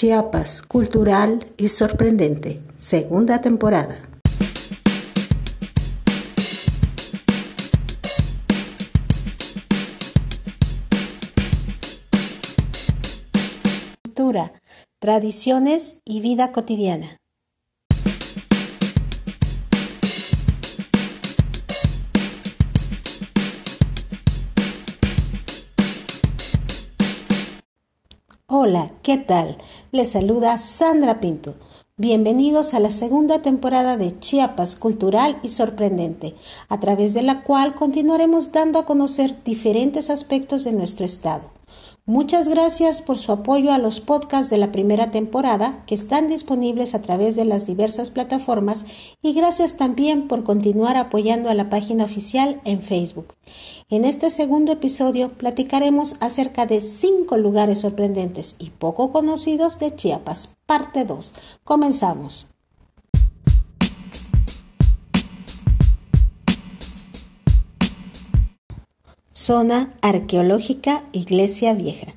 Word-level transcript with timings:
Chiapas, 0.00 0.62
cultural 0.62 1.46
y 1.58 1.68
sorprendente, 1.68 2.62
segunda 2.78 3.42
temporada. 3.42 4.00
Cultura, 14.02 14.54
tradiciones 15.02 16.00
y 16.06 16.22
vida 16.22 16.52
cotidiana. 16.52 17.19
Hola, 28.52 28.90
¿qué 29.04 29.16
tal? 29.16 29.58
Les 29.92 30.10
saluda 30.10 30.58
Sandra 30.58 31.20
Pinto. 31.20 31.54
Bienvenidos 31.96 32.74
a 32.74 32.80
la 32.80 32.90
segunda 32.90 33.42
temporada 33.42 33.96
de 33.96 34.18
Chiapas 34.18 34.74
Cultural 34.74 35.38
y 35.44 35.50
Sorprendente, 35.50 36.34
a 36.68 36.80
través 36.80 37.14
de 37.14 37.22
la 37.22 37.44
cual 37.44 37.76
continuaremos 37.76 38.50
dando 38.50 38.80
a 38.80 38.86
conocer 38.86 39.44
diferentes 39.44 40.10
aspectos 40.10 40.64
de 40.64 40.72
nuestro 40.72 41.06
estado. 41.06 41.42
Muchas 42.10 42.48
gracias 42.48 43.02
por 43.02 43.18
su 43.18 43.30
apoyo 43.30 43.72
a 43.72 43.78
los 43.78 44.00
podcasts 44.00 44.50
de 44.50 44.58
la 44.58 44.72
primera 44.72 45.12
temporada 45.12 45.84
que 45.86 45.94
están 45.94 46.26
disponibles 46.26 46.96
a 46.96 47.02
través 47.02 47.36
de 47.36 47.44
las 47.44 47.66
diversas 47.66 48.10
plataformas 48.10 48.84
y 49.22 49.32
gracias 49.32 49.76
también 49.76 50.26
por 50.26 50.42
continuar 50.42 50.96
apoyando 50.96 51.50
a 51.50 51.54
la 51.54 51.70
página 51.70 52.02
oficial 52.02 52.60
en 52.64 52.82
Facebook. 52.82 53.34
En 53.90 54.04
este 54.04 54.30
segundo 54.30 54.72
episodio 54.72 55.28
platicaremos 55.28 56.16
acerca 56.18 56.66
de 56.66 56.80
cinco 56.80 57.36
lugares 57.36 57.78
sorprendentes 57.78 58.56
y 58.58 58.70
poco 58.70 59.12
conocidos 59.12 59.78
de 59.78 59.94
Chiapas, 59.94 60.58
parte 60.66 61.04
2. 61.04 61.32
Comenzamos. 61.62 62.50
Zona 69.40 69.94
Arqueológica 70.02 71.02
Iglesia 71.12 71.72
Vieja. 71.72 72.08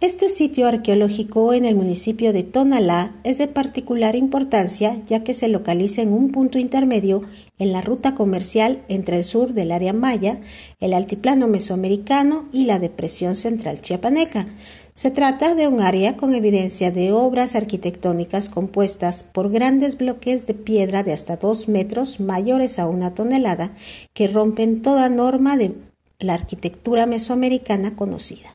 Este 0.00 0.30
sitio 0.30 0.66
arqueológico 0.66 1.52
en 1.52 1.66
el 1.66 1.74
municipio 1.74 2.32
de 2.32 2.42
Tonalá 2.42 3.14
es 3.22 3.36
de 3.36 3.48
particular 3.48 4.16
importancia 4.16 5.02
ya 5.04 5.22
que 5.22 5.34
se 5.34 5.48
localiza 5.48 6.00
en 6.00 6.14
un 6.14 6.30
punto 6.30 6.58
intermedio 6.58 7.20
en 7.58 7.72
la 7.72 7.82
ruta 7.82 8.14
comercial 8.14 8.82
entre 8.88 9.18
el 9.18 9.24
sur 9.24 9.52
del 9.52 9.72
área 9.72 9.92
maya, 9.92 10.40
el 10.80 10.94
altiplano 10.94 11.48
mesoamericano 11.48 12.48
y 12.50 12.64
la 12.64 12.78
depresión 12.78 13.36
central 13.36 13.82
chiapaneca. 13.82 14.46
Se 14.94 15.10
trata 15.10 15.54
de 15.54 15.68
un 15.68 15.82
área 15.82 16.16
con 16.16 16.34
evidencia 16.34 16.90
de 16.90 17.12
obras 17.12 17.56
arquitectónicas 17.56 18.48
compuestas 18.48 19.22
por 19.22 19.50
grandes 19.50 19.98
bloques 19.98 20.46
de 20.46 20.54
piedra 20.54 21.02
de 21.02 21.12
hasta 21.12 21.36
dos 21.36 21.68
metros 21.68 22.20
mayores 22.20 22.78
a 22.78 22.86
una 22.86 23.12
tonelada 23.12 23.76
que 24.14 24.28
rompen 24.28 24.80
toda 24.80 25.10
norma 25.10 25.58
de 25.58 25.74
la 26.18 26.34
arquitectura 26.34 27.06
mesoamericana 27.06 27.96
conocida. 27.96 28.54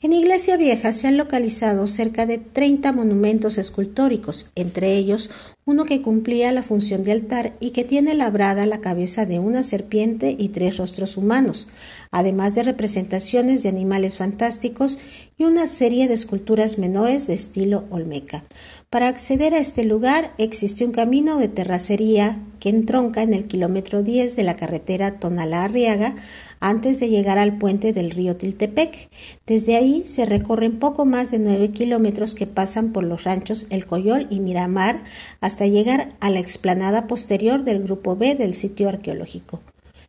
En 0.00 0.12
Iglesia 0.12 0.56
Vieja 0.56 0.92
se 0.92 1.06
han 1.06 1.16
localizado 1.16 1.86
cerca 1.86 2.26
de 2.26 2.38
30 2.38 2.92
monumentos 2.92 3.56
escultóricos, 3.56 4.50
entre 4.54 4.94
ellos 4.96 5.30
uno 5.64 5.84
que 5.84 6.02
cumplía 6.02 6.52
la 6.52 6.62
función 6.62 7.04
de 7.04 7.12
altar 7.12 7.54
y 7.60 7.70
que 7.70 7.84
tiene 7.84 8.14
labrada 8.14 8.66
la 8.66 8.82
cabeza 8.82 9.24
de 9.24 9.38
una 9.38 9.62
serpiente 9.62 10.36
y 10.38 10.48
tres 10.48 10.76
rostros 10.76 11.16
humanos, 11.16 11.68
además 12.10 12.54
de 12.54 12.64
representaciones 12.64 13.62
de 13.62 13.70
animales 13.70 14.18
fantásticos 14.18 14.98
y 15.36 15.44
una 15.44 15.66
serie 15.66 16.06
de 16.06 16.14
esculturas 16.14 16.78
menores 16.78 17.26
de 17.26 17.34
estilo 17.34 17.84
olmeca. 17.90 18.44
Para 18.88 19.08
acceder 19.08 19.54
a 19.54 19.58
este 19.58 19.84
lugar 19.84 20.32
existe 20.38 20.84
un 20.84 20.92
camino 20.92 21.38
de 21.38 21.48
terracería 21.48 22.40
que 22.60 22.68
entronca 22.68 23.22
en 23.22 23.34
el 23.34 23.46
kilómetro 23.46 24.02
10 24.02 24.36
de 24.36 24.42
la 24.44 24.56
carretera 24.56 25.18
Tonalá-Arriaga 25.18 26.14
antes 26.60 27.00
de 27.00 27.08
llegar 27.08 27.38
al 27.38 27.58
puente 27.58 27.92
del 27.92 28.10
río 28.10 28.36
Tiltepec. 28.36 29.10
Desde 29.46 29.76
ahí 29.76 30.04
se 30.06 30.24
recorren 30.24 30.78
poco 30.78 31.04
más 31.04 31.30
de 31.30 31.40
9 31.40 31.70
kilómetros 31.72 32.34
que 32.34 32.46
pasan 32.46 32.92
por 32.92 33.02
los 33.02 33.24
ranchos 33.24 33.66
El 33.70 33.86
Coyol 33.86 34.28
y 34.30 34.40
Miramar 34.40 35.02
hasta 35.40 35.66
llegar 35.66 36.14
a 36.20 36.30
la 36.30 36.38
explanada 36.38 37.06
posterior 37.06 37.64
del 37.64 37.82
grupo 37.82 38.14
B 38.14 38.36
del 38.36 38.54
sitio 38.54 38.88
arqueológico. 38.88 39.60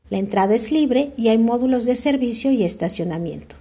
La 0.09 0.19
entrada 0.19 0.53
es 0.53 0.71
libre 0.71 1.13
y 1.17 1.29
hay 1.29 1.39
módulos 1.39 1.85
de 1.85 1.95
servicio 1.95 2.51
y 2.51 2.63
estacionamiento. 2.63 3.55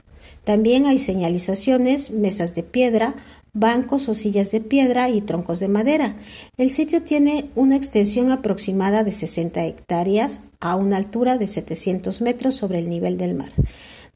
También 0.45 0.87
hay 0.87 0.99
señalizaciones, 0.99 2.11
mesas 2.11 2.55
de 2.55 2.63
piedra, 2.63 3.15
bancos 3.55 4.09
o 4.09 4.15
sillas 4.15 4.51
de 4.51 4.61
piedra 4.61 5.09
y 5.09 5.21
troncos 5.21 5.61
de 5.61 5.69
madera. 5.69 6.17
El 6.57 6.71
sitio 6.71 7.03
tiene 7.03 7.51
una 7.55 7.77
extensión 7.77 8.31
aproximada 8.31 9.05
de 9.05 9.13
60 9.13 9.65
hectáreas 9.65 10.43
a 10.61 10.77
una 10.77 10.99
altura 10.99 11.39
de 11.39 11.47
700 11.47 12.21
metros 12.21 12.57
sobre 12.57 12.81
el 12.81 12.91
nivel 12.91 13.17
del 13.17 13.35
mar. 13.35 13.53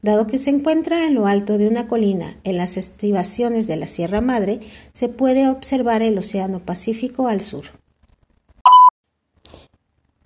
Dado 0.01 0.27
que 0.27 0.37
se 0.37 0.49
encuentra 0.49 1.05
en 1.05 1.15
lo 1.15 1.25
alto 1.25 1.57
de 1.57 1.67
una 1.67 1.87
colina 1.87 2.37
en 2.43 2.57
las 2.57 2.77
estribaciones 2.77 3.67
de 3.67 3.75
la 3.75 3.87
Sierra 3.87 4.21
Madre, 4.21 4.59
se 4.93 5.09
puede 5.09 5.49
observar 5.49 6.01
el 6.01 6.17
Océano 6.17 6.59
Pacífico 6.59 7.27
al 7.27 7.41
sur. 7.41 7.65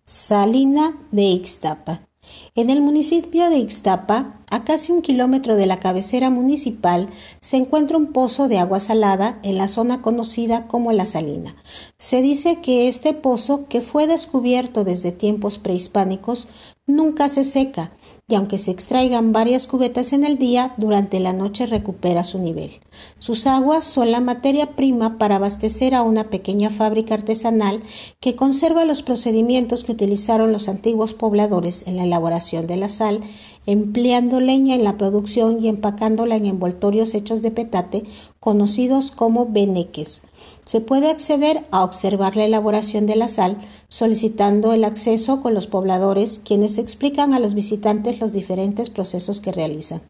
Salina 0.05 0.97
de 1.11 1.23
Ixtapa. 1.23 2.07
En 2.55 2.69
el 2.69 2.81
municipio 2.81 3.49
de 3.49 3.57
Ixtapa, 3.57 4.41
a 4.53 4.63
casi 4.63 4.91
un 4.91 5.01
kilómetro 5.01 5.55
de 5.55 5.65
la 5.65 5.79
cabecera 5.79 6.29
municipal, 6.29 7.09
se 7.41 7.57
encuentra 7.57 7.97
un 7.97 8.13
pozo 8.13 8.47
de 8.47 8.59
agua 8.59 8.79
salada 8.79 9.39
en 9.41 9.57
la 9.57 9.67
zona 9.67 10.03
conocida 10.03 10.67
como 10.67 10.91
La 10.91 11.07
Salina. 11.07 11.55
Se 11.97 12.21
dice 12.21 12.61
que 12.61 12.87
este 12.87 13.15
pozo, 13.15 13.67
que 13.67 13.81
fue 13.81 14.05
descubierto 14.05 14.83
desde 14.83 15.11
tiempos 15.11 15.57
prehispánicos, 15.57 16.49
nunca 16.85 17.29
se 17.29 17.43
seca, 17.43 17.93
y 18.27 18.35
aunque 18.35 18.57
se 18.57 18.71
extraigan 18.71 19.31
varias 19.31 19.67
cubetas 19.67 20.13
en 20.13 20.23
el 20.23 20.37
día, 20.37 20.73
durante 20.77 21.19
la 21.19 21.33
noche 21.33 21.65
recupera 21.65 22.23
su 22.23 22.39
nivel. 22.39 22.71
Sus 23.19 23.47
aguas 23.47 23.85
son 23.85 24.11
la 24.11 24.19
materia 24.19 24.75
prima 24.75 25.17
para 25.17 25.37
abastecer 25.37 25.93
a 25.93 26.03
una 26.03 26.25
pequeña 26.25 26.69
fábrica 26.69 27.15
artesanal 27.15 27.83
que 28.19 28.35
conserva 28.35 28.85
los 28.85 29.01
procedimientos 29.01 29.83
que 29.83 29.93
utilizaron 29.93 30.51
los 30.51 30.67
antiguos 30.69 31.13
pobladores 31.13 31.85
en 31.87 31.97
la 31.97 32.03
elaboración 32.03 32.67
de 32.67 32.77
la 32.77 32.89
sal, 32.89 33.21
empleando 33.65 34.39
leña 34.43 34.75
en 34.75 34.83
la 34.83 34.97
producción 34.97 35.63
y 35.63 35.67
empacándola 35.67 36.35
en 36.35 36.45
envoltorios 36.45 37.15
hechos 37.15 37.41
de 37.41 37.49
petate 37.49 38.03
conocidos 38.39 39.09
como 39.09 39.47
beneques. 39.47 40.21
Se 40.65 40.79
puede 40.79 41.09
acceder 41.09 41.65
a 41.71 41.83
observar 41.83 42.35
la 42.35 42.45
elaboración 42.45 43.07
de 43.07 43.15
la 43.15 43.29
sal 43.29 43.57
solicitando 43.89 44.73
el 44.73 44.83
acceso 44.83 45.41
con 45.41 45.53
los 45.53 45.67
pobladores 45.67 46.39
quienes 46.39 46.77
explican 46.77 47.33
a 47.33 47.39
los 47.39 47.55
visitantes 47.55 48.19
los 48.19 48.31
diferentes 48.31 48.89
procesos 48.89 49.41
que 49.41 49.51
realizan. 49.51 50.01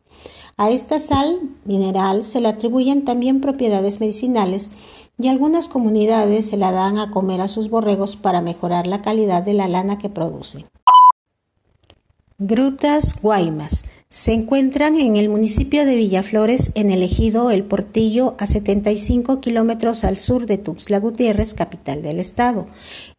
A 0.58 0.70
esta 0.70 1.00
sal 1.00 1.40
mineral 1.66 2.24
se 2.24 2.40
le 2.40 2.50
atribuyen 2.50 3.06
también 3.06 3.42
propiedades 3.42 4.00
medicinales 4.00 4.72
y 5.18 5.28
algunas 5.28 5.68
comunidades 5.68 6.48
se 6.48 6.58
la 6.58 6.72
dan 6.72 6.98
a 7.00 7.10
comer 7.10 7.42
a 7.42 7.48
sus 7.48 7.70
borregos 7.70 8.16
para 8.16 8.42
mejorar 8.42 8.86
la 8.86 9.02
calidad 9.02 9.42
de 9.42 9.54
la 9.54 9.68
lana 9.68 9.98
que 9.98 10.10
producen. 10.10 10.66
Grutas 12.40 13.20
Guaymas 13.22 13.86
se 14.14 14.32
encuentran 14.32 15.00
en 15.00 15.16
el 15.16 15.28
municipio 15.28 15.88
de 15.88 15.96
Villaflores, 15.96 16.70
en 16.76 16.92
el 16.92 17.02
ejido 17.02 17.50
El 17.50 17.64
Portillo, 17.64 18.36
a 18.38 18.46
75 18.46 19.42
kilómetros 19.42 20.04
al 20.04 20.18
sur 20.18 20.46
de 20.46 20.60
Tuxtla 20.60 21.00
Gutiérrez, 21.00 21.56
capital 21.56 22.04
del 22.04 22.20
estado. 22.20 22.68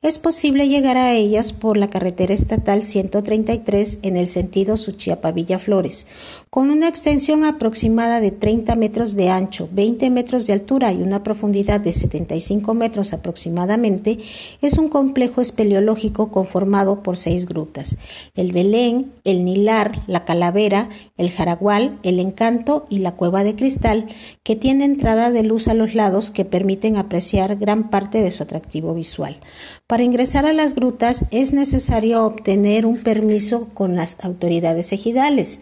Es 0.02 0.20
posible 0.20 0.68
llegar 0.68 0.96
a 0.96 1.12
ellas 1.12 1.52
por 1.52 1.78
la 1.78 1.90
carretera 1.90 2.32
estatal 2.32 2.84
133 2.84 3.98
en 4.02 4.16
el 4.16 4.28
sentido 4.28 4.76
Suchiapa-Villaflores, 4.76 6.06
con 6.48 6.70
una 6.70 6.86
extensión 6.86 7.42
aproximada 7.44 8.20
de 8.20 8.30
30 8.30 8.76
metros 8.76 9.16
de 9.16 9.30
ancho, 9.30 9.68
20 9.72 10.10
metros 10.10 10.46
de 10.46 10.52
altura 10.52 10.92
y 10.92 11.02
una 11.02 11.24
profundidad 11.24 11.80
de 11.80 11.92
75 11.92 12.74
metros 12.74 13.12
aproximadamente. 13.12 14.18
Es 14.60 14.78
un 14.78 14.88
complejo 14.88 15.40
espeleológico 15.40 16.30
conformado 16.30 17.02
por 17.02 17.16
seis 17.16 17.46
grutas: 17.46 17.96
el 18.36 18.52
Belén, 18.52 19.10
el 19.24 19.44
Nilar, 19.44 20.04
la 20.06 20.24
Calavera, 20.24 20.83
el 21.16 21.30
Jaragual, 21.30 21.98
el 22.02 22.20
Encanto 22.20 22.86
y 22.88 22.98
la 22.98 23.12
Cueva 23.12 23.44
de 23.44 23.54
Cristal, 23.54 24.06
que 24.42 24.56
tiene 24.56 24.84
entrada 24.84 25.30
de 25.30 25.42
luz 25.42 25.68
a 25.68 25.74
los 25.74 25.94
lados 25.94 26.30
que 26.30 26.44
permiten 26.44 26.96
apreciar 26.96 27.56
gran 27.56 27.90
parte 27.90 28.22
de 28.22 28.30
su 28.30 28.42
atractivo 28.42 28.94
visual. 28.94 29.40
Para 29.86 30.02
ingresar 30.02 30.46
a 30.46 30.52
las 30.52 30.74
grutas 30.74 31.24
es 31.30 31.52
necesario 31.52 32.24
obtener 32.24 32.86
un 32.86 32.98
permiso 32.98 33.68
con 33.74 33.96
las 33.96 34.16
autoridades 34.22 34.92
ejidales. 34.92 35.60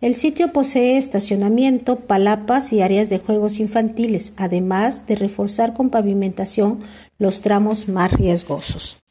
El 0.00 0.14
sitio 0.14 0.52
posee 0.52 0.98
estacionamiento, 0.98 1.96
palapas 1.96 2.72
y 2.72 2.82
áreas 2.82 3.08
de 3.08 3.18
juegos 3.18 3.58
infantiles, 3.60 4.32
además 4.36 5.06
de 5.06 5.16
reforzar 5.16 5.74
con 5.74 5.90
pavimentación 5.90 6.80
los 7.18 7.42
tramos 7.42 7.88
más 7.88 8.12
riesgosos. 8.12 9.03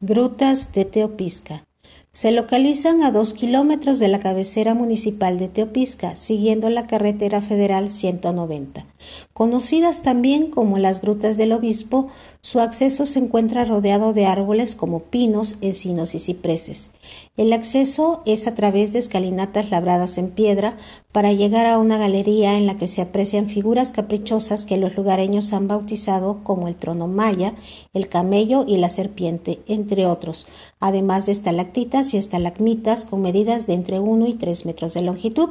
Grutas 0.00 0.74
de 0.74 0.84
Teopisca. 0.84 1.64
Se 2.10 2.30
localizan 2.30 3.02
a 3.02 3.10
dos 3.10 3.32
kilómetros 3.32 3.98
de 3.98 4.08
la 4.08 4.20
cabecera 4.20 4.74
municipal 4.74 5.38
de 5.38 5.48
Teopisca, 5.48 6.16
siguiendo 6.16 6.68
la 6.68 6.86
carretera 6.86 7.40
federal 7.40 7.90
190. 7.90 8.84
Conocidas 9.32 10.02
también 10.02 10.50
como 10.50 10.76
las 10.76 11.00
Grutas 11.00 11.38
del 11.38 11.52
Obispo, 11.52 12.08
su 12.46 12.60
acceso 12.60 13.06
se 13.06 13.18
encuentra 13.18 13.64
rodeado 13.64 14.12
de 14.12 14.24
árboles 14.24 14.76
como 14.76 15.00
pinos, 15.00 15.56
encinos 15.62 16.14
y 16.14 16.20
cipreses. 16.20 16.92
El 17.36 17.52
acceso 17.52 18.22
es 18.24 18.46
a 18.46 18.54
través 18.54 18.92
de 18.92 19.00
escalinatas 19.00 19.68
labradas 19.72 20.16
en 20.16 20.30
piedra 20.30 20.76
para 21.10 21.32
llegar 21.32 21.66
a 21.66 21.76
una 21.76 21.98
galería 21.98 22.56
en 22.56 22.66
la 22.66 22.78
que 22.78 22.86
se 22.86 23.02
aprecian 23.02 23.48
figuras 23.48 23.90
caprichosas 23.90 24.64
que 24.64 24.76
los 24.76 24.96
lugareños 24.96 25.52
han 25.52 25.66
bautizado 25.66 26.44
como 26.44 26.68
el 26.68 26.76
trono 26.76 27.08
maya, 27.08 27.56
el 27.94 28.08
camello 28.08 28.64
y 28.64 28.76
la 28.76 28.90
serpiente, 28.90 29.58
entre 29.66 30.06
otros, 30.06 30.46
además 30.78 31.26
de 31.26 31.32
estalactitas 31.32 32.14
y 32.14 32.16
estalagmitas 32.16 33.04
con 33.06 33.22
medidas 33.22 33.66
de 33.66 33.74
entre 33.74 33.98
1 33.98 34.24
y 34.28 34.34
3 34.34 34.66
metros 34.66 34.94
de 34.94 35.02
longitud. 35.02 35.50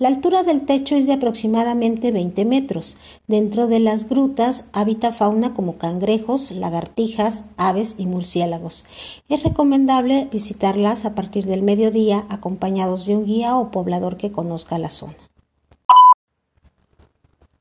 La 0.00 0.06
altura 0.06 0.44
del 0.44 0.64
techo 0.64 0.94
es 0.94 1.08
de 1.08 1.14
aproximadamente 1.14 2.12
20 2.12 2.44
metros. 2.44 2.96
Dentro 3.26 3.66
de 3.66 3.80
las 3.80 4.08
grutas 4.08 4.66
habita 4.72 5.12
fauna 5.12 5.54
como 5.54 5.76
cangrejos, 5.76 6.52
lagartijas, 6.52 7.42
aves 7.56 7.96
y 7.98 8.06
murciélagos. 8.06 8.84
Es 9.28 9.42
recomendable 9.42 10.28
visitarlas 10.30 11.04
a 11.04 11.16
partir 11.16 11.46
del 11.46 11.62
mediodía 11.62 12.26
acompañados 12.28 13.06
de 13.06 13.16
un 13.16 13.26
guía 13.26 13.56
o 13.56 13.72
poblador 13.72 14.16
que 14.18 14.30
conozca 14.30 14.78
la 14.78 14.90
zona. 14.90 15.16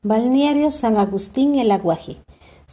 Balneario 0.03 0.69
San 0.69 0.97
Agustín 0.97 1.55
El 1.55 1.71
Aguaje. 1.71 2.17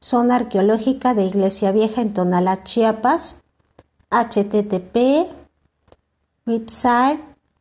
Zona 0.00 0.36
Arqueológica 0.36 1.14
de 1.14 1.24
Iglesia 1.24 1.72
Vieja 1.72 2.02
en 2.02 2.14
Tonalá, 2.14 2.62
Chiapas, 2.64 3.42
http 4.10 5.26
website 6.46 7.20